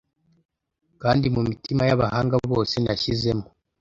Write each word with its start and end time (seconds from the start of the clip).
Kandi 1.01 1.25
mu 1.35 1.41
mitima 1.49 1.83
y’abahanga 1.89 2.35
bose 2.51 2.75
nashyizemo 2.83 3.45